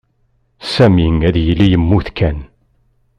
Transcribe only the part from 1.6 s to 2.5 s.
yemmut kan.